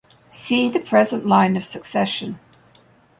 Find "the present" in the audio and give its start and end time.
0.67-1.27